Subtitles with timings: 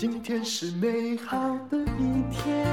[0.00, 1.36] 今天是美好
[1.68, 2.66] 的一天，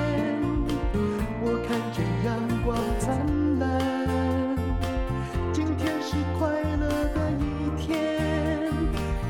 [1.43, 4.55] 我看见阳光灿烂。
[5.51, 8.71] 今天是快乐的一天，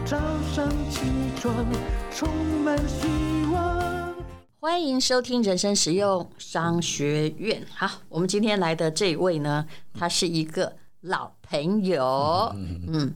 [0.05, 0.15] 早
[0.53, 1.07] 上起
[1.41, 1.65] 床
[2.11, 2.29] 充
[2.63, 3.07] 满希
[3.51, 4.13] 望。
[4.59, 7.65] 欢迎收听人生实用商学院。
[7.73, 9.65] 好，我们今天来的这一位呢，
[9.97, 12.51] 他是一个老朋友。
[12.53, 13.15] 嗯，嗯，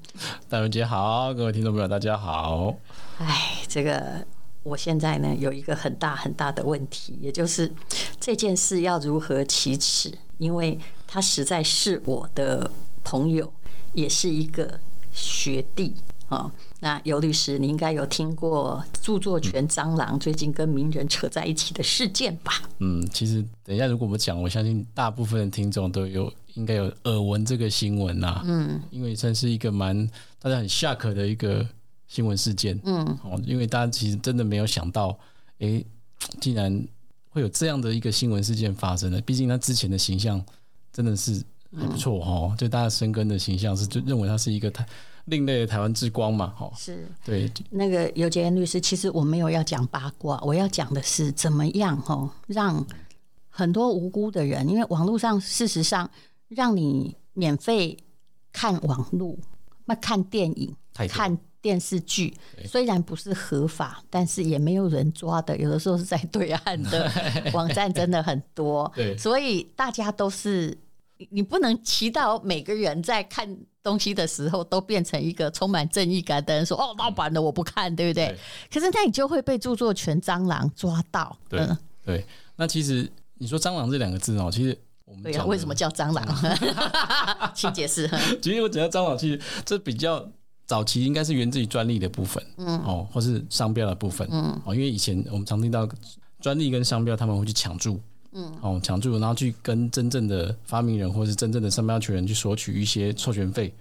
[0.49, 2.73] 大文姐好，各位听众朋友大家好。
[3.19, 4.25] 哎，这个。
[4.63, 7.71] 我现在呢，有一个很大很大的问题，也就是
[8.19, 12.69] 这件事要如何启齿，因为他实在是我的
[13.03, 13.51] 朋友，
[13.93, 14.79] 也是一个
[15.11, 15.95] 学弟
[16.29, 16.51] 啊。
[16.79, 22.61] 那尤律师，你应该有听过著作权蟑螂最近跟名人扯在一起的事件吧？
[22.79, 28.43] 嗯，其实等一下如果我们讲，我相信大部分的听众都有应该有耳闻这个新闻呐。
[28.45, 30.07] 嗯，因为算是一个蛮
[30.39, 31.67] 大家很 shock 的一个。
[32.11, 35.17] 新闻事件，嗯，哦，因为大家其实真的没有想到，
[35.59, 35.85] 哎、欸，
[36.41, 36.85] 竟然
[37.29, 39.21] 会有这样的一个新闻事件发生的。
[39.21, 40.43] 毕竟他之前的形象
[40.91, 41.41] 真的是
[41.73, 44.85] 还不错哈、嗯，就大家深根的形象是就认为他是一个台
[45.23, 47.49] 另类的台湾之光嘛，哈，是对。
[47.69, 52.85] 那个尤杰恩律师，其实我没有要讲八卦，我要讲的是怎么样哈，让
[53.49, 56.11] 很多无辜的人，因为网络上事实上
[56.49, 57.97] 让你免费
[58.51, 59.37] 看网络，
[59.85, 60.75] 那看电影，
[61.07, 61.37] 看。
[61.61, 62.33] 电视剧
[62.65, 65.55] 虽然不是合法，但是也没有人抓的。
[65.55, 67.09] 有的时候是在对岸的
[67.53, 70.75] 网站真的很多，所以大家都是
[71.29, 78.35] 你不能祈祷每个人在看东西的时候都变成一个充满正义感的人，说哦，盗版的我不看，对不对？
[78.73, 81.37] 可是那你就会被著作权蟑螂抓到。
[81.47, 81.67] 对
[82.03, 86.25] 对，那其实你说蟑螂这两个字哦，其实我们讲为什么叫蟑螂？
[87.53, 88.09] 请解释。
[88.41, 90.27] 其实我讲到蟑螂，其实这比较。
[90.71, 95.85] 早期应该是源自于专利的部分，嗯，哦，或是商标的部分，嗯，哦，因为以前我们常听到
[96.39, 97.99] 专利跟商标他们会去抢注，
[98.31, 103.73] 嗯，哦，抢注，然后去跟真正的发明人或是真正的商标权人去索取一些授权费，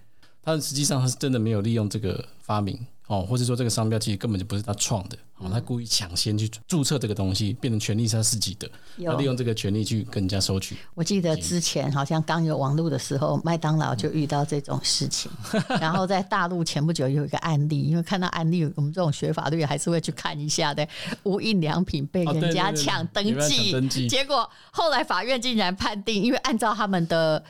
[0.42, 2.76] 但实际上他是真的没有利用这个发明。
[3.10, 10.76] 哦，或者说这个商标其实根本就不是他创的，哦，他故意抢先去注册这个东西，变成权利是他自己的，要利用这个权利去跟人家收取。
[10.94, 15.28] 我记得之前好像刚有网络的时候，麦当劳就遇到这种事情，
[15.80, 20.86] 然后在大陆前不久有一个案例，因为看到案例，我们这种学法律还是会去看一下的，
[21.24, 27.48] 无印良品被人家抢登记，结果后来法院竟然判定，因为按照他们的就。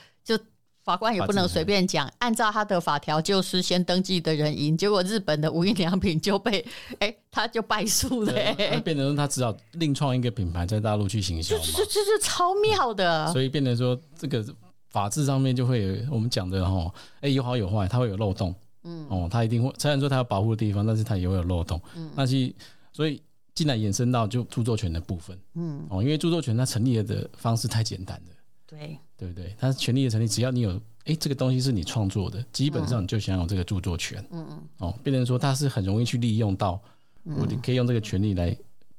[0.83, 4.77] 法官也不能随便讲，按照他的法条，就是先登记的人赢。
[4.77, 6.61] 结果日本的无印良品就被，
[7.01, 11.65] 哎、欸，他就败诉了、欸，变成他只好另创一个品牌在大陆去行销这。
[11.73, 13.31] 这这是超妙的。
[13.33, 14.45] 所以变成说，这个
[14.89, 18.55] 法制上面就会有我们讲的哈，哎、欸，有好有坏，它会有漏洞。
[18.85, 21.79] 嗯，哦，它一定会，虽然说它有保护的地方，但是它也会有漏洞。
[21.95, 22.53] 嗯，那是
[22.91, 23.23] 所以
[23.55, 25.39] 进来延伸到就著作权的部分。
[25.57, 28.35] 嗯，哦，因为著作权它成立的方式太简单了。
[28.67, 28.99] 对。
[29.21, 29.55] 对不对？
[29.59, 34.25] 它是权利的成立，只要你有，哎，这个东西是你创作的，基本上你就享有这个著作权。
[34.31, 34.63] 嗯嗯。
[34.79, 36.81] 哦，变成说它是很容易去利用到，
[37.25, 38.57] 我可以用这个权利来，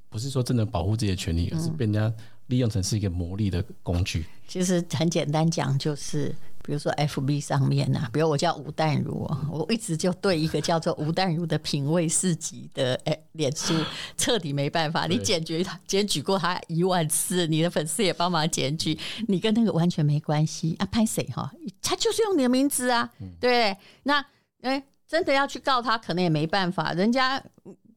[0.09, 2.13] 不是说真的保护自己的权利，而是被人家
[2.51, 4.25] 利用成是一个魔力的工具。
[4.47, 6.35] 其实很简单讲，就是。
[6.63, 13.73] 比如说 FB 上面啊，比如我叫吴淡如，我一直就对一个叫做吴淡如的品味市集的诶脸书
[14.15, 15.07] 彻底没办法。
[15.07, 18.95] 你检举他，检举过他一万次，你的粉丝也帮忙检举，
[19.27, 20.85] 你跟那个完全没关系啊。
[20.85, 21.51] 拍谁哈？
[21.81, 23.09] 他就是用你的名字啊，
[23.39, 23.75] 对。
[24.03, 24.23] 那
[24.61, 26.93] 诶，真的要去告他，可能也没办法。
[26.93, 27.43] 人家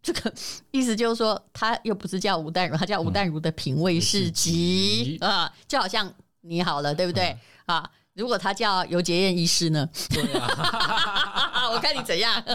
[0.05, 0.33] 这个
[0.71, 7.35] 意思就是说，他又不是叫吴淡如，他叫吴淡如的品味市集啊，就好像你好了，对不对
[7.65, 7.91] 啊？
[8.13, 9.89] 如果他叫尤洁燕医师呢？
[10.11, 12.53] 对啊， 我看你怎样， 对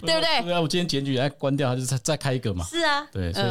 [0.00, 0.42] 不对？
[0.42, 2.64] 对啊，我今天检举，来关掉，他就再再开一个嘛。
[2.64, 3.46] 是啊，对，所以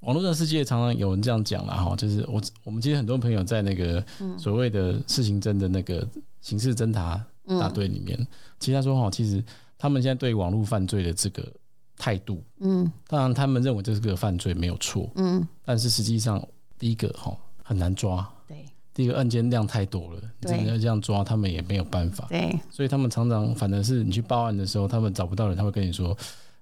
[0.00, 4.04] 网络上世界常常有人这样讲了哈，就是我我们其实很多朋友在那个
[4.36, 6.06] 所谓的事情侦的那个
[6.40, 7.24] 刑事侦查
[7.58, 8.18] 大队里面，
[8.58, 9.42] 其实他说哈，其实
[9.78, 11.50] 他们现在对网络犯罪的这个
[11.98, 16.42] 态度，嗯，当然他们认为这是个犯罪没有错，嗯，但是实际上
[16.78, 18.64] 第一个哈很难抓，对。
[18.94, 22.26] 第一个案件量太多了，你真的要这样抓，他们也没有办法。
[22.28, 26.16] 对，所以他们常常反正是你去报案的时候，他们找不到人，他会跟你说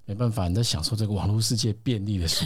[0.04, 2.44] 没办法，你在享受这个网络世界便利的时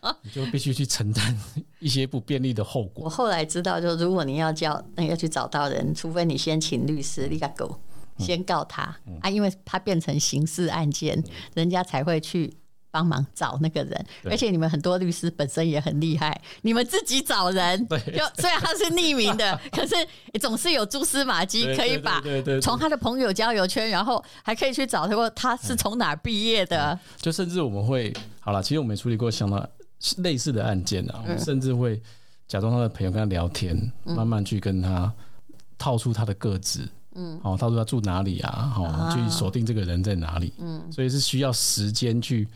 [0.00, 1.36] 候， 你就必须去承担
[1.80, 3.04] 一些不便利的后果。
[3.04, 7.76] 我后来知道，就如果你要叫那要去找到人，除非你先请律师，你个狗
[8.18, 11.22] 先告他、嗯、啊，因为他变成刑事案件，
[11.54, 12.56] 人家才会去
[12.90, 17.98] 帮忙找那个人，而且你们很多律师本身也很厉害，你们自己找人，对。
[17.98, 19.94] 就虽然他是匿名的， 可是
[20.38, 22.22] 总是有蛛丝马迹，可以把
[22.62, 29.68] 从他的朋友交友圈，然后还可以去找他，说他是从哪儿毕业的，就甚至我们会好了，其实我们也处理过相当
[30.18, 32.00] 类似的案件啊，我们甚至会
[32.46, 35.12] 假装他的朋友跟他聊天，嗯、慢慢去跟他
[35.76, 36.88] 套出他的个资。
[37.14, 38.72] 嗯，哦，他说他住哪里啊？
[38.74, 40.52] 好、哦，去锁定这个人在哪里？
[40.58, 42.48] 嗯，所以是需要时间去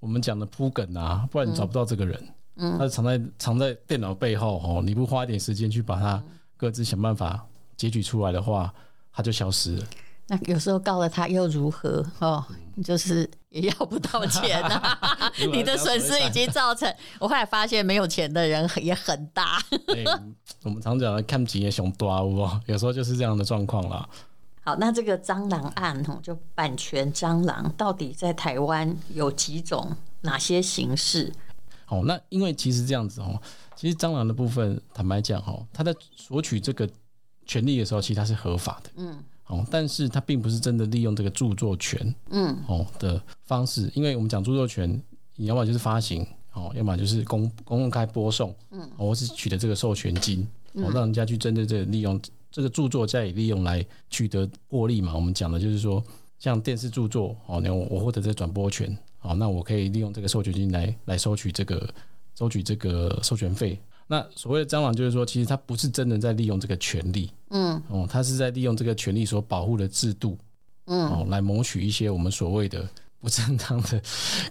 [0.00, 2.28] 我们讲的铺梗啊，不然你找不到这个人。
[2.56, 6.22] 嗯，他藏在藏在电脑背后哦，你不花一点时间去把他
[6.56, 7.44] 各自想办法
[7.76, 8.72] 截取出来的话，
[9.12, 9.86] 他就消失了。
[10.28, 12.04] 那有时候告了他又如何？
[12.20, 12.44] 哦，
[12.84, 15.32] 就是也要不到钱啊！
[15.52, 19.60] 你的损失已经造成，我后来发现没有钱的人也很大。
[19.70, 20.04] 欸、
[20.64, 24.08] 我们常讲的看钱也熊多哦，有时候就是这样的状况啦。
[24.64, 29.96] 好，那这个蟑螂案哦，就版权蟑螂到底在台湾有几种？
[30.22, 31.32] 哪些形式？
[31.86, 33.40] 哦，那因为其实这样子哦，
[33.76, 36.88] 其实蟑螂的部分，坦白讲哦，他在索取这个
[37.46, 38.90] 权利的时候，其实它是合法的。
[38.96, 39.22] 嗯。
[39.46, 45.02] 哦，但是它并不是真的利用这个著作权，嗯，哦的方式，因为我们讲著作权，
[45.36, 52.18] 你要么就是发行，哦，要么就是公公开播送，嗯，或是取得这个授权金，哦，让人家去针对这个利用
[52.50, 55.14] 这个著作加以利用来取得获利嘛。
[55.14, 56.02] 我们讲的就是说，
[56.38, 61.86] 像电视著作，哦，那我获得这转播权，哦，那我可以利用这个授权金来来收取这个
[62.34, 63.78] 收取这个授权费。
[64.06, 70.36] 那所谓的蟑螂，就是说，其实他不是真的在利用这个权利，嗯，哦，他是在利用这个权利所保护的制度，
[70.86, 72.86] 嗯，哦，来谋取一些我们所谓的
[73.18, 74.02] 不正当的，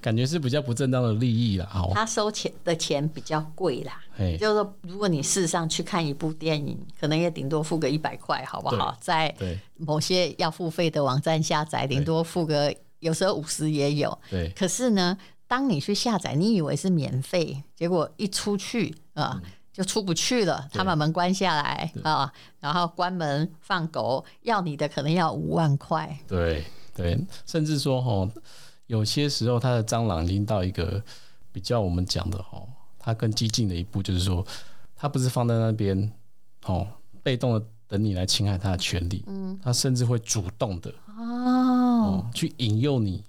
[0.01, 1.69] 感觉是比较不正当的利益啦。
[1.75, 8.97] 哦，他收钱的钱比较贵啦，哎，就是说，如果你事实上去看一部电影，可能也顶多付个一百块，好不好？
[8.99, 9.33] 在
[9.77, 14.49] 某些要付费的网站下载，顶多付个有时候五十也有，对。
[14.55, 15.15] 可是呢，
[15.53, 19.39] 当你去下载，你以为是免费，结果一出去啊，
[19.71, 20.67] 就出不去了。
[20.71, 26.17] 他把门关下来啊，然后关门放狗，要你的可能要五万块。
[26.27, 26.65] 对
[26.95, 28.27] 对，甚至说哈，
[28.87, 30.99] 有些时候他的蟑螂已经到一个
[31.51, 32.59] 比较我们讲的哈，
[32.97, 34.43] 它更激进的一步，就是说，
[34.95, 36.11] 他不是放在那边
[36.65, 36.87] 哦，
[37.21, 43.23] 被动的等你来侵害他的权利，嗯，他甚至会主动的哦，去引诱你。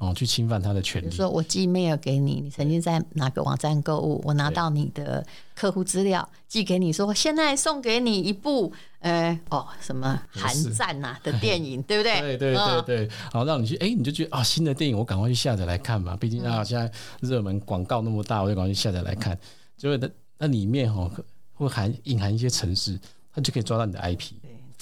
[0.00, 1.06] 哦，去侵犯他的权利。
[1.06, 5.24] 比如说，我寄 mail 给你，你曾经在哪个网站购物，我拿到你的
[5.54, 12.18] 客户资料寄给你，说现在送给你一部，呃，哦，什么寒战呐的 电影，对不对？
[12.20, 16.16] 对对对对，然后让你去，哎，你就觉得啊，新的电影，我赶快去下载来看嘛。
[16.16, 19.38] 毕竟啊，现在热门广告那么大，我就赶快去下载来看。
[19.76, 20.08] 结果那
[20.38, 21.10] 那里面哈
[21.52, 22.98] 会含隐含一些程式，
[23.34, 24.32] 它就可以抓到你的 IP。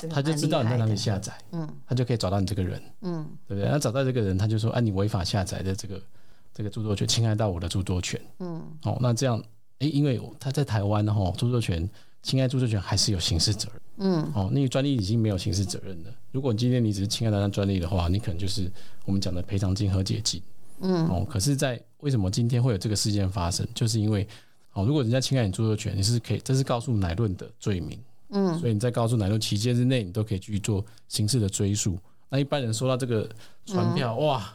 [0.09, 3.71] 他就知道你在哪里下载，嗯，他就可以找到你这个人，嗯，对不对？
[3.71, 6.01] 他找到这个人，他就说，哎、啊，你违法下载的这个
[6.55, 9.43] 这个著作权，侵害到我的著作权，嗯，哦，那这样，
[9.79, 11.89] 哎，因为他在台湾哈，著作权
[12.23, 16.11] 侵害著作权还是有刑事责任，嗯，哦，那个专利已经没有刑事责任了。
[16.31, 18.71] 如果今天你只是侵害到他专利的话，你可能就是
[19.05, 20.43] 我们讲的赔偿金和解金，
[20.81, 24.27] 嗯，哦，可是，在为什么今天会有这个事件发生，就是因为，
[24.75, 27.99] 哦，如果人家侵害你著作权，你是可以，这是告诉乃论的罪名。
[28.31, 31.99] 嗯，所以你在告诉奶用期间之内，你都可以去做刑事的追诉。
[32.29, 33.29] 那一般人收到这个
[33.65, 34.55] 传票，嗯、哇，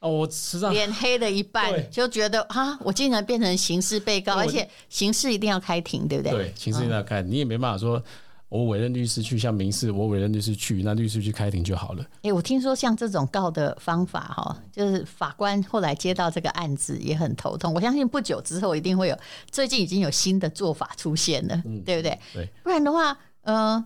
[0.00, 6.32] 哦，我实际上脸黑了一半，就觉得啊，我竟然变成刑事被告，而且刑事一定要开庭，对不对？
[6.32, 8.00] 对，刑事一定要开，嗯、你也没办法说，
[8.48, 12.02] 我委任律师去，像民事，我委任律师去，那律师去开庭就好了。
[12.02, 17.74] 哎、欸，我听说像这种告的方法，哈，就是法官后来接到这个案子也很头痛。
[17.74, 19.18] 我相信不久之后一定会有，
[19.50, 22.18] 最近已经有新的做法出现了，嗯、对不对？
[22.32, 23.16] 对，不然的话。
[23.42, 23.82] 呃，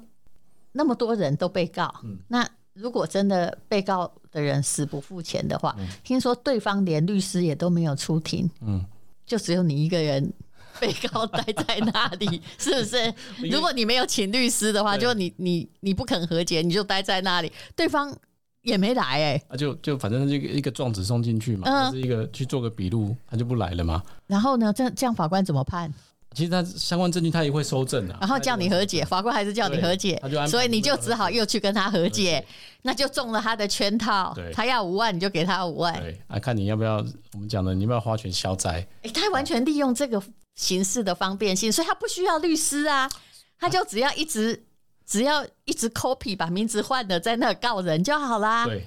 [0.73, 8.85] 那么多人都被告，嗯、那如果真的被告的人死不付钱的话，嗯、听说对方连律师也都没有出庭，嗯，
[9.25, 10.33] 就只有你一个人
[10.81, 13.15] 被告待在那里，是不是？
[13.51, 18.15] 如果你没有请律师的话，就你你你不肯和解，你就待在那里，对方
[18.63, 24.03] 也没来、欸，哎，啊，就就反正就一个状子送进去嘛，嗯、是一个去做个笔录，他就不来了嘛。
[24.27, 25.93] 然后呢，这这样法官怎么判？
[26.35, 32.43] 其实他相关证据他也会收证啊，然后叫你和解，法官还是叫你和解，所以你就只好又去跟他和解，
[32.81, 34.35] 那就中了他的圈套。
[34.51, 35.93] 他要五万，你就给他五万。
[36.01, 38.87] 对，啊，看你要不要我们讲的，你要不要花钱消灾？
[39.03, 40.23] 哎，他完全利用这个
[40.55, 43.11] 形式的方便性，所以他不需要律师啊，
[43.59, 44.65] 他就只要一直
[45.07, 48.67] 只要一直 copy 把名字换了，在那告人就好啦。
[48.67, 48.87] 对，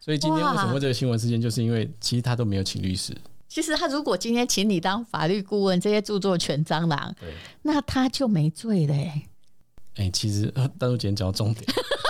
[0.00, 3.16] 所以今天为什么会这个新闻事件，就是因为其实他都没有请律师。
[3.48, 7.32] 其实他如果今天请你当法律顾问，这些著作权蟑螂，对
[7.62, 9.22] 那他就没罪嘞。
[9.94, 11.64] 哎、欸，其实但是今天讲到重点，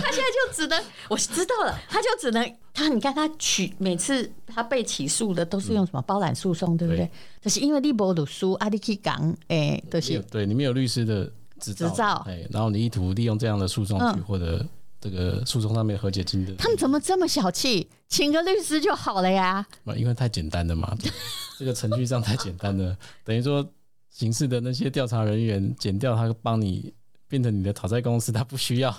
[0.00, 7.04] 他现在就只能我知道了，他就只能他，你看他取每次他被起诉的都是用什么包揽诉讼，对不对？
[7.04, 7.10] 对
[7.42, 11.30] 就是因为利博鲁书，阿你去讲，哎，都是对，你没有律师的
[11.60, 14.66] 执照，执照，哎，然后你意图利用这样的诉讼去获得
[15.00, 17.88] 这个诉讼上面和解金的，他们怎么这么小气？
[18.08, 19.66] 请个律师就好了呀？
[19.96, 20.96] 因为太简单了嘛，
[21.58, 23.66] 这 个程序上太简单了，等于说
[24.10, 26.94] 刑事的那些调查人员减掉他帮你。
[27.32, 28.94] 变成你的讨债公司，他不需要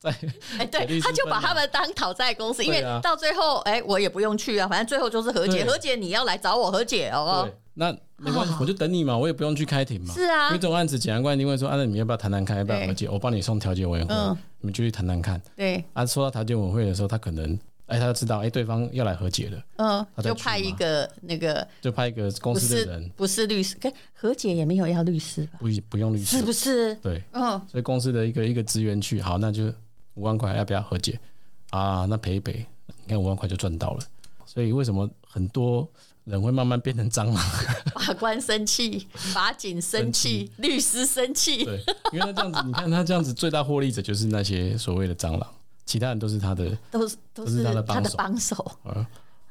[0.00, 0.10] 再
[0.58, 7.48] 哎，对，他就把他们当讨债公司，因为到最后，哎，我也不用去啊，反正最后就是和解，和解你要来找我和解哦。
[7.74, 10.12] 那没关系，我就等你嘛，我也不用去开庭嘛。
[10.12, 13.08] 是啊，因为这种案子，检察官一定会说，啊，那你们要不要谈谈看，要不要和解？
[13.08, 14.14] 我帮你送调解委员会，
[14.58, 15.40] 你们就去谈谈看。
[15.54, 17.56] 对，啊，说到调解委员会的时候，他可能。
[17.86, 25.58] 哎，他就知道，哎，对方要来和解了，嗯，就派一个那个，就派一个公司的人，不是律师，跟和解也没有要律师吧？
[25.60, 26.94] 不，不用律师，是不是？
[26.96, 29.72] 对，嗯，所以公司的一个一个职员去，好，那就
[30.14, 31.18] 五万块，要不要和解？
[31.70, 32.66] 啊，那赔一赔，
[33.04, 34.00] 你看五万块就赚到了。
[34.44, 35.88] 所以为什么很多
[36.24, 37.36] 人会慢慢变成蟑螂？
[37.36, 41.80] 法 官生气，法警生气，律师生气，对，
[42.12, 45.46] 因为他这样子，你看他这样子，最大获利者就是那些所谓的蟑螂。
[45.86, 48.56] 其他人都是他的，都是都是他的帮手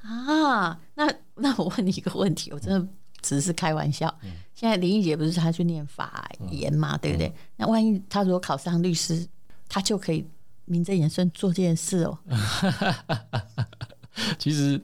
[0.02, 0.78] 啊。
[0.94, 2.88] 那那我问你一个问题，我真的
[3.22, 4.14] 只是开玩笑。
[4.22, 7.28] 嗯、现在林义杰不是他去念法研嘛，嗯、对不对？
[7.30, 9.26] 嗯、那万一他如果考上律师，
[9.70, 10.28] 他就可以
[10.66, 12.20] 名正言顺做这件事哦。
[14.38, 14.80] 其实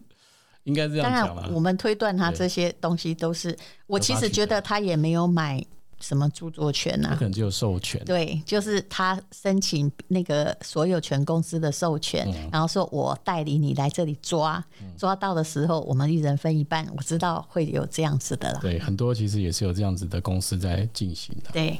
[0.63, 1.27] 应该是这样讲。
[1.35, 3.55] 当然，我们推断他这些东西都是，
[3.87, 5.63] 我其实觉得他也没有买。
[6.01, 7.15] 什么著作权呢、啊？
[7.15, 8.03] 可能只有授权。
[8.03, 16.87] 对，就是他申请那个所有权公司的授权，嗯、然后说我代理你来这里抓，嗯、抓到的时候我们一人分一半。
[16.97, 18.59] 我知道会有这样子的啦。
[18.61, 21.51] 对，很多其实也是有这样子的公司在进行的。
[21.53, 21.79] 对。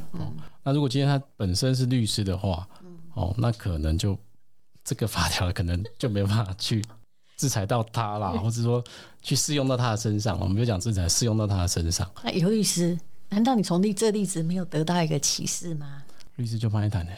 [0.63, 4.17] 那如果今天他本身是律师的话，嗯、哦，那可能就
[4.83, 6.83] 这个法条可能就没办法去
[7.35, 8.83] 制裁到他啦， 或者说
[9.21, 10.39] 去适用到他的身上。
[10.39, 12.09] 我们就讲制裁适用到他的身上。
[12.23, 12.97] 那有律师。
[13.31, 16.03] 难道你从这例子没有得到一个启示吗？
[16.37, 17.11] 律师就帮你谈的，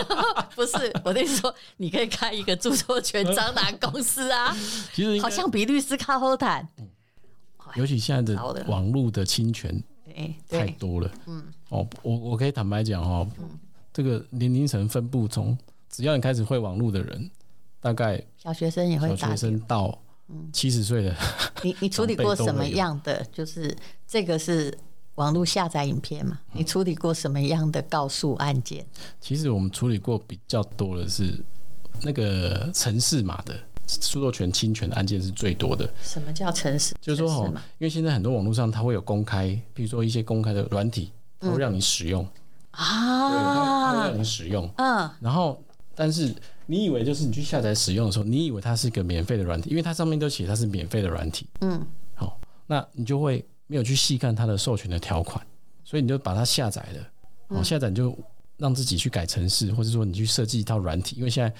[0.56, 4.56] 不是我跟你说，你可以开一个著作权蟑螂公司啊。
[4.92, 6.66] 其实好像比律师靠后谈。
[7.76, 9.82] 尤其现在的网络的侵权
[10.48, 11.10] 太多了。
[11.26, 13.28] 嗯，哦，我我可以坦白讲哦，
[13.92, 15.56] 这个年龄层分布从
[15.88, 17.30] 只要你开始会网络的人，
[17.80, 19.96] 大概小学生也会，小学生到
[20.52, 21.16] 七十岁的，
[21.62, 23.24] 你你处理过什么样的？
[23.32, 24.76] 就是这个是。
[25.16, 26.40] 网络下载影片嘛？
[26.52, 28.84] 你处理过什么样的告诉案件？
[29.20, 31.38] 其实我们处理过比较多的是
[32.02, 33.54] 那个城市码的
[33.86, 35.88] 著作权侵权的案件是最多的。
[36.02, 36.96] 什么叫城市？
[37.00, 37.46] 就是说哦，
[37.78, 42.26] 因为现在很多网络上它会有公开，比如说一些公开的软体，它会让你使用
[42.72, 44.68] 啊，对，它会让你使用。
[44.78, 45.62] 嗯，然后
[45.94, 46.34] 但是
[46.66, 51.46] 你以为就是你去下载使用的时候，你以为它是一个免费的软体，因为它上面都写它是免费的软体。
[51.60, 53.46] 嗯，好，那你就会。
[53.74, 55.44] 没有去细看它的授权的条款，
[55.82, 57.08] 所以你就把它下载了。
[57.48, 58.16] 哦，下载你就
[58.56, 61.16] 让自己去改程式，或者说你去设计一套软体。
[61.16, 61.52] 因为现在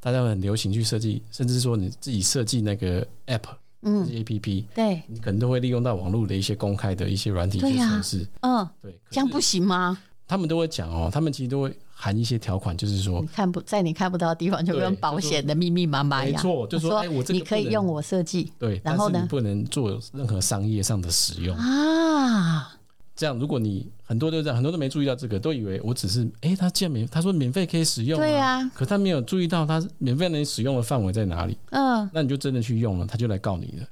[0.00, 3.44] 大家很流行去设计，甚至是说你自己设计那个 app，
[3.82, 8.26] 嗯，app，对，你可能都会利用到网络的一些公开的一些软体去程式。
[8.40, 9.96] 嗯，对，这样不行吗？
[10.26, 16.42] 他们都会讲哦，他们其实都会含一些条款，就是说你看不在你看不到的地方，就跟保险的密密麻麻一样。
[16.42, 22.72] 没错，就说哎，我这个你可以用我设计，对，然后呢，不能做任何商业上的使用啊。
[23.14, 31.58] 这样，如果你很多都这样，很多都没注意到这个，都以为我只是哎，他既然免，他说免费可以使用，对啊，可他没有注意到他免费能使用的范围在哪里。
[31.68, 33.86] 嗯，那你就真的去用了，他就来告你了。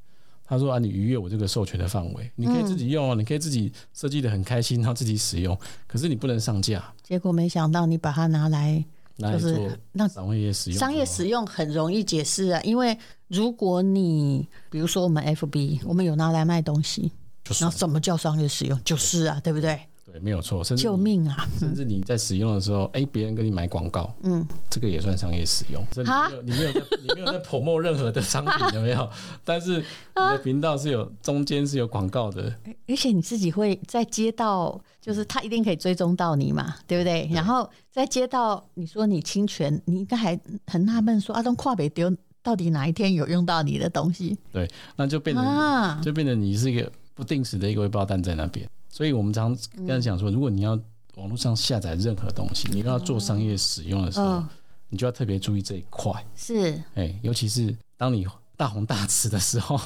[0.49, 6.83] 他说啊，你逾越我这个授权的范围，你可以自己用哦，你可以自己设计的很开心，然后自己使用，可是你不能上架。
[7.03, 8.83] 结果没想到你把它拿来，
[9.19, 17.13] 就是那商业使用，商业使用很容易解释啊，因为如果你比如说我们 FB，我们有拿来卖东西，
[17.61, 18.81] 那什么叫商业使用？
[18.85, 19.79] 就是啊，对不对？
[20.19, 20.63] 对，没有错。
[20.65, 21.49] 甚至救命啊！
[21.59, 25.85] 甚至你在使用的时候，哎，别人跟你买广告，嗯，这个也算商业使用。
[26.05, 29.09] 哈，你没有，你没有在 promote 任何的商品， 有没有？
[29.45, 29.85] 但是你
[30.15, 32.53] 的频道是有中间是有广告的，
[32.89, 37.29] 而且你自己会在接到，就是他一定可以追踪到你嘛，对不对？
[37.33, 44.37] 然后在接到你说你侵权，你应该还很纳闷说，阿东跨北丢到底哪一天有用到你的东西？
[44.53, 48.65] 对，那就变成就变成你是一个不定时的一个微爆弹在那边。
[48.89, 50.79] 所以我们常常跟他讲说，如果你要
[51.17, 54.45] 网络上下载任何东西，你要做商业使用的时候，
[54.89, 56.25] 你就要特别注意这一块。
[56.37, 58.25] 是，哎，尤其是当你
[58.57, 59.77] 大红大紫的时候，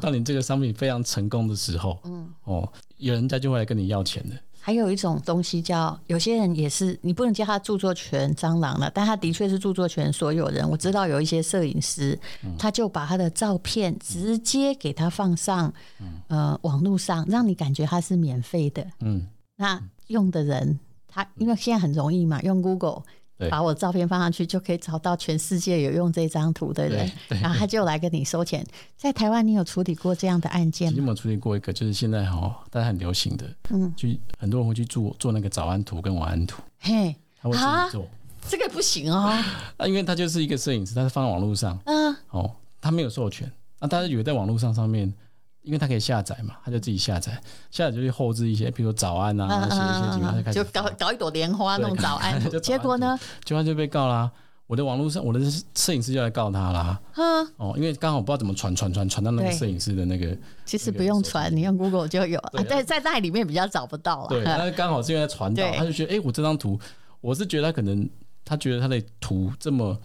[0.00, 2.00] 当你这个商品非常成功的时候，
[2.44, 2.66] 哦，
[2.96, 4.34] 有人家就会来跟你要钱的。
[4.60, 10.68] 还有一种东西叫，有些人也是，你不能叫他著作权蟑螂了，但他的确是著作权所有人。
[10.68, 12.18] 我知道有一些摄影师，
[12.58, 15.72] 他就把他的照片直接给他放上，
[16.26, 18.86] 呃，网络上，让你感觉他是免费的。
[19.00, 23.02] 嗯，那用的人，他因为现在很容易嘛，用 Google。
[23.50, 28.66] 把我照片放上去，就可以找到全世界有用这张图的人，然后他就来跟你收钱。
[28.96, 30.96] 在台湾，你有处理过这样的案件吗？
[30.96, 31.72] 有没有处理过一个？
[31.72, 36.60] 就是现在哈，大家很流行的，嗯，就很多人会去做做那个早安图跟晚安图。
[36.80, 38.08] 嘿，他会自己做，
[38.48, 39.28] 这个不行哦。
[39.76, 45.12] 啊，因为他就是一个摄影师，他是放在网络上，嗯，哦，他没有授权，那大家以为在网络上上面。
[45.62, 47.32] 因为他可以下载嘛，他就自己下载，
[47.70, 54.30] 下载就去后置一些，比如说早安啊，写一些什么，就搞搞一朵莲花弄 早安，结果呢，结果就被告啦。
[54.66, 55.40] 我的网络上，我的
[55.74, 57.00] 摄影师就来告他啦。
[57.56, 60.36] 哦，因为刚好不知道怎么传传传传到那个摄影师的那个，
[60.66, 62.38] 其实不用传，你用 Google 就有，
[62.68, 64.28] 在在那里面比较找不到了。
[64.28, 66.78] 对， 那刚好是因为传到，他就觉得，哎，我这张图，
[67.22, 68.06] 我是觉得他可能
[68.44, 69.98] 他觉得他的图这么。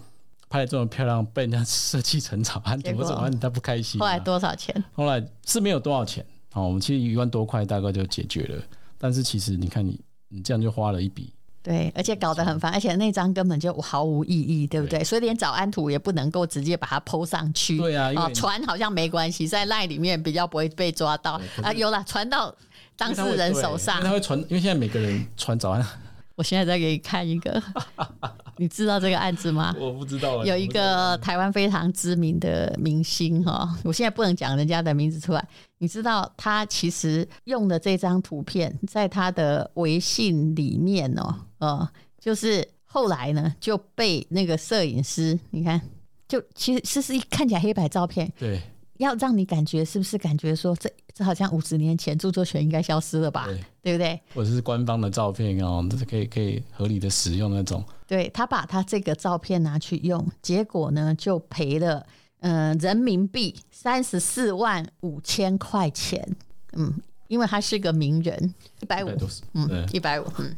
[0.54, 4.00] 拍的这么漂亮，被人家设计成早安图，怎么他不开心？
[4.00, 4.84] 后来多少钱？
[4.94, 8.62] 后来是没有多少钱，好，我们其实一万多块大概就解决了。
[9.00, 11.34] 但是其实你看你，你这样就花了一笔。
[11.64, 15.00] 对，而且搞得很烦，而且那张根本就毫无意义，对不对？
[15.00, 17.80] 对，所以连早安图也不能够直接把它 PO 上去。
[17.80, 21.74] 对啊，传好像没关系，在 LINE 里面比较不会被抓到啊。
[21.74, 22.56] 有了，传到
[22.96, 25.84] 当事人手上，他会传，因为现在每个人传早安。
[26.36, 27.62] 我现在再给你看一个，
[28.58, 29.76] 你知道这个案子吗？
[29.80, 30.44] 我不知道。
[30.44, 35.48] 有一个台湾非常知名的明星哈，我现在不能讲人家的名字出来。
[35.78, 45.80] 你知道他其实用的这张图片，在他的微信里面哦，呃，就是后来呢就被那个摄影师，你看，
[46.28, 48.62] 就其实是是一看起来黑白照片，对，
[48.98, 50.92] 要让你感觉是不是感觉说这。
[51.16, 53.46] 这好像五十年前著作权应该消失了吧？
[53.46, 54.20] 对，对不对？
[54.34, 57.86] 或者是官方的照片哦，这是可以可以合理的使用那种。
[58.08, 62.04] 对，他把他这个照片拿去用，结果呢就赔了
[62.40, 66.36] 嗯、呃、人民币三十四万五千块钱。
[66.72, 67.00] 嗯，
[67.34, 69.10] 因为他是个名人，一百五，
[69.54, 70.56] 嗯，一百五，嗯。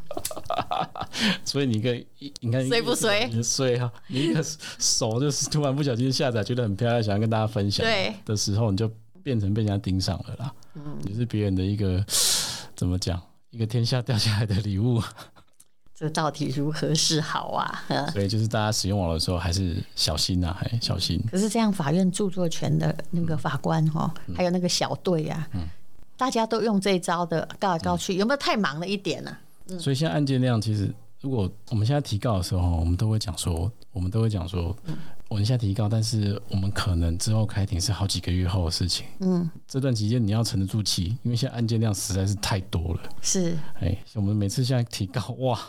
[1.43, 1.93] 所以你一个
[2.41, 3.29] 你看衰不衰？
[3.41, 3.91] 衰哈！
[4.07, 4.43] 你一个
[4.77, 7.85] 手就是突然不小心下载，觉得很漂亮，想要跟大家分享
[8.25, 8.91] 的时候，你就。
[9.25, 12.05] 变成被人家盯上了啦，嗯，也是别人的一个
[12.77, 13.19] 怎么讲，
[13.49, 15.01] 一个天下掉下来的礼物。
[15.97, 17.83] 这到底如何是好啊？
[18.13, 21.19] 所以就是大家使用网络的时候还是小心呐、啊，还小心。
[21.31, 25.67] 可是这样，法院著作权的那个法官哈，嗯、还有那个小队啊，嗯、
[26.17, 29.41] 大家都用这一招的告来告去，嗯、有没有太忙了一点呢、啊？
[29.69, 34.75] 嗯、所以现在案件量其实，如果我们现在提告的时候，我们都会讲说，我们都会讲说。
[35.29, 39.05] 嗯我们现在提告，但是我们可能之后开庭是好几个月后的事情。
[39.19, 42.99] 嗯，这段期间你要沉得住气，因为现在案件量实在是太多了。
[43.21, 45.59] 是，哎，我们每次现在提告，哇，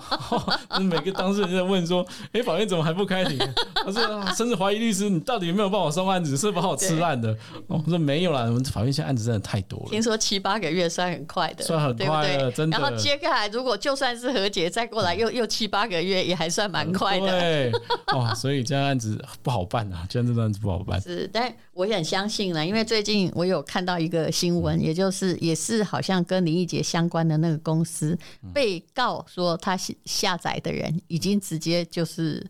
[0.80, 3.38] 每个当事人在问说，哎，法院怎么还不开庭？
[3.74, 7.36] 他说，甚至怀疑律师，你到底有没有帮我送案子，是不好吃烂的？
[7.66, 9.90] 我说没有啦，我们法院现在案子真的太多了。
[9.90, 12.78] 听说七八个月算很快的，算很快的，真的。
[12.78, 17.26] 然后接下来，如果就算是和解，再过来又又七八个月，也还算蛮快的。
[17.28, 17.72] 对，
[18.14, 18.69] 哦，所以。
[18.70, 21.00] 这样案子不好办啊，这样这个案子不好办。
[21.00, 32.46] 是，但我也很相信呢，因为最近我有看到一个新闻，嗯、也就是也是好像跟林义杰相关的那个公司、嗯、被告说他下载的人已经直接就是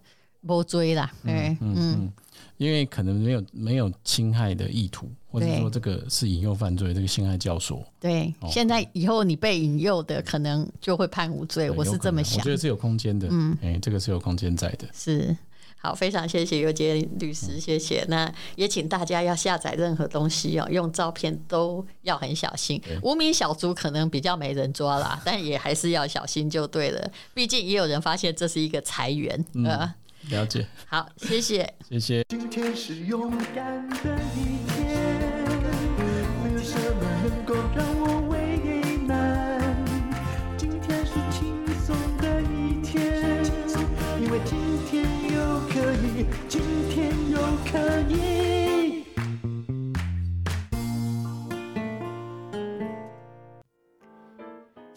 [0.47, 1.11] 不追了。
[1.23, 2.13] 嗯嗯，嗯，
[2.59, 7.83] 因为可能没有没有侵害的意图，或者说这个是引诱犯罪，这个陷害教唆。
[7.99, 12.41] 对，哦、现在以后你被引诱的可能就会判无罪，我是这么想。
[12.41, 14.87] 我觉得是有空间的，嗯，哎、欸，这个是有空间在的。
[14.93, 15.35] 是。
[15.83, 18.05] 好，非常谢谢尤杰律师，谢谢。
[18.09, 22.81] 那也请大家要下载任何东西哦，用照片都要很小心。
[23.03, 27.11] 无名小卒可能比较没人抓啦，但也还是要小心就对了。
[27.33, 29.43] 毕竟也有人发现这是一个裁员。
[29.55, 29.95] 嗯，呃、
[30.29, 30.67] 了解。
[30.87, 32.23] 好，谢谢，谢谢。
[32.29, 34.70] 今天是勇敢的一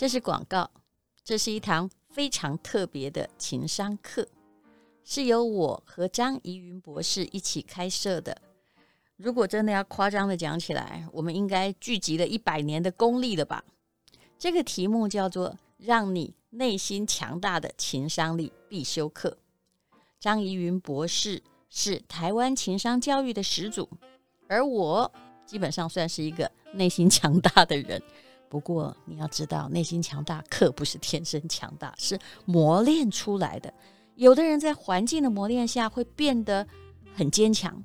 [0.04, 0.70] 这是广告，
[1.24, 4.28] 这是一堂非常特别的情商课，
[5.06, 8.38] 是由我和张怡云博士一起开设的。
[9.16, 13.64] 如果真的要夸张的讲起来，我们应该聚集了一百年的功力了吧？
[14.38, 19.38] 这个题目叫做“让你内心强大的情商力必修课”。
[20.20, 23.90] 张怡云博士是台湾情商教育的始祖，
[24.50, 25.10] 而我
[25.46, 28.04] 基本上算是一个内心强大的人。
[28.54, 33.74] 不过你要知道，内心强大可不是天生强大，是磨练出来的。
[34.14, 36.68] 有的人在环境的磨练下会变得
[37.16, 37.84] 很坚强，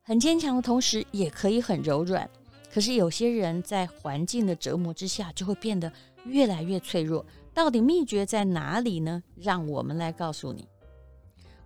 [0.00, 2.26] 很坚强的同时也可以很柔软。
[2.72, 5.92] 可是有些人在环境的折磨之下，就会变得
[6.24, 7.26] 越来越脆弱。
[7.52, 9.22] 到底秘诀在哪里呢？
[9.36, 10.66] 让我们来告诉你。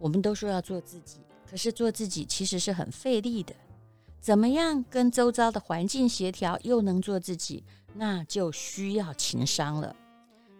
[0.00, 3.54] 我们都说要做自己，可是做自己其实是很费力的。
[4.20, 9.94] 怎么样跟周遭的环境协调，又能做自己，那就需要情商了。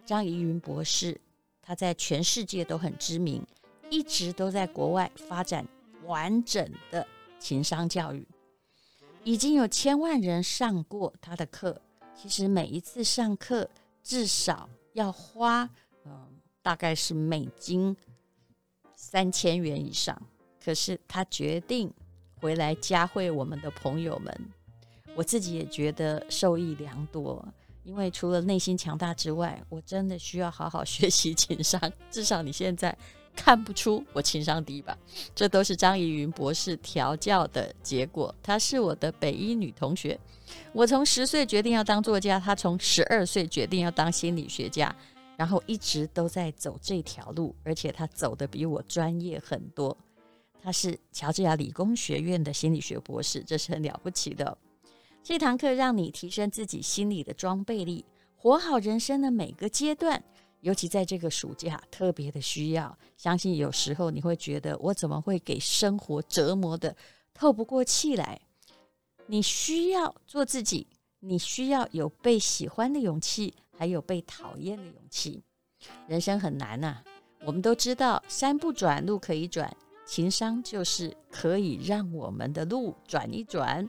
[0.05, 1.19] 张怡云博士，
[1.61, 3.45] 他在全世界都很知名，
[3.91, 5.67] 一直都在国外发展
[6.05, 7.05] 完整的
[7.37, 8.27] 情商教育，
[9.23, 11.79] 已经有千万人上过他的课。
[12.15, 13.69] 其实每一次上课
[14.01, 15.69] 至少要花，
[16.05, 16.27] 嗯，
[16.63, 17.95] 大概是美金
[18.95, 20.19] 三千元以上。
[20.63, 21.93] 可是他决定。
[22.39, 24.33] 回来教会我们的朋友们，
[25.15, 27.45] 我自己也觉得受益良多。
[27.83, 31.81] 因为除了内心强大之外，我真的需要好好学习情商。
[32.11, 32.95] 至少你现在
[33.35, 34.95] 看不出我情商低吧？
[35.33, 38.33] 这都是张怡云博士调教的结果。
[38.43, 40.19] 她是我的北一女同学。
[40.71, 44.95] 我从十岁决定要当作家，她从十二岁决定要当心理学家，
[45.35, 49.97] 然后一直都在走这条路，而且她走得比我专业很多。
[50.61, 54.57] 他是乔治亚理工学院的心理学博士，这是很了不起的。
[55.23, 60.23] 这堂课让你提升自己心理的装备力，活好人生的每个阶段。
[60.61, 62.97] 尤其在这个暑假，特别的需要。
[63.15, 66.93] 相信有时候你会觉得，我怎么会给生活折磨得
[67.33, 68.41] 透不过气来？
[69.27, 70.87] 你需要做自己，
[71.19, 75.41] 你需要有被喜欢的勇气，还有被讨厌的勇气。
[76.07, 77.01] 人生很难呐、
[77.45, 79.73] 我们都知道，山不转路可以转。
[80.09, 83.87] 情商就是可以让我们的路转一转，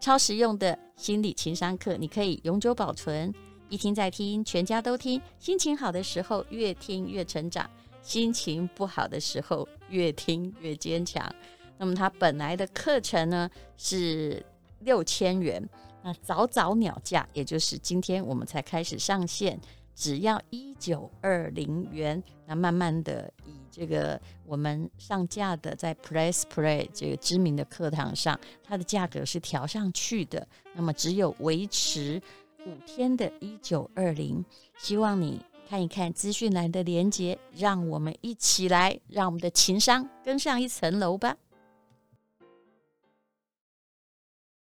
[0.00, 3.32] 超实用的心理情商课，你可以永久保存，
[3.68, 5.22] 一听再听，全家都听。
[5.38, 7.70] 心情好的时候越听越成长，
[8.02, 11.32] 心情不好的时候越听越坚强。
[11.78, 14.44] 那么它本来的课程呢是
[14.80, 15.64] 六千元，
[16.02, 19.60] 那早早鸟价，也就是今天我们才开始上线，
[19.94, 22.22] 只要一九二零元。
[22.46, 30.46] 那慢慢的以这个我们上架的在 Press Play 这个知名的课堂上，它的价格是调上去的。
[30.74, 32.20] 那么只有维持
[32.66, 34.44] 五天的一九二零，
[34.76, 41.36] 希望你看一看资讯栏的连接，让我们一起来，让我们的情商更上一层楼吧。